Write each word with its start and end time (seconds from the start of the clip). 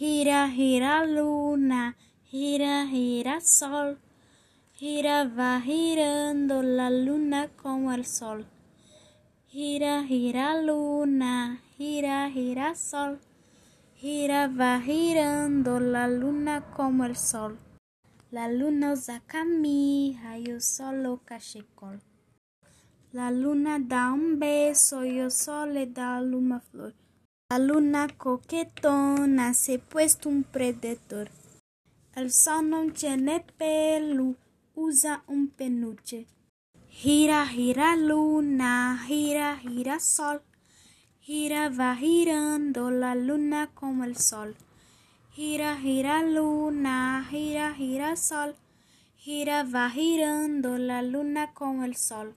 Gira, 0.00 0.48
gira 0.48 1.04
luna, 1.04 1.94
gira, 2.24 2.86
gira 2.86 3.38
sol. 3.38 3.98
Gira, 4.72 5.24
va 5.24 5.60
girando 5.60 6.62
la 6.62 6.88
luna 6.88 7.48
como 7.48 7.92
el 7.92 8.06
sol. 8.06 8.46
Gira, 9.48 10.02
gira 10.04 10.54
luna, 10.62 11.60
gira, 11.76 12.30
gira 12.30 12.74
sol. 12.76 13.18
Gira, 13.94 14.48
va 14.48 14.80
girando 14.80 15.78
la 15.78 16.08
luna 16.08 16.62
como 16.74 17.04
el 17.04 17.14
sol. 17.14 17.58
La 18.30 18.48
luna 18.48 18.94
usa 18.94 19.20
camisa, 19.26 20.38
yo 20.38 20.60
solo 20.60 21.20
cachecol. 21.26 22.00
La 23.12 23.30
luna 23.30 23.78
da 23.78 24.12
un 24.12 24.38
beso, 24.38 25.04
yo 25.04 25.28
solo 25.28 25.72
le 25.74 25.86
da 25.88 26.22
una 26.22 26.60
flor. 26.60 26.94
La 27.50 27.58
luna 27.58 28.06
coquetona 28.06 29.54
se 29.54 29.80
puesto 29.80 30.28
un 30.28 30.44
predador. 30.44 31.32
El 32.14 32.30
sol 32.30 32.70
no 32.70 32.92
tiene 32.92 33.44
pelo, 33.58 34.36
usa 34.76 35.24
un 35.26 35.48
peluche. 35.48 36.28
Gira, 36.88 37.44
gira 37.48 37.96
luna, 37.96 39.02
gira, 39.04 39.56
gira 39.56 39.98
sol. 39.98 40.42
Gira, 41.18 41.70
va 41.70 41.96
girando 41.96 42.88
la 42.92 43.16
luna 43.16 43.70
como 43.74 44.04
el 44.04 44.16
sol. 44.16 44.54
Gira, 45.32 45.76
gira 45.76 46.22
luna, 46.22 47.26
gira, 47.28 47.74
gira 47.74 48.14
sol. 48.14 48.54
Gira, 49.16 49.64
va 49.64 49.90
girando 49.90 50.78
la 50.78 51.02
luna 51.02 51.52
como 51.52 51.82
el 51.82 51.96
sol. 51.96 52.36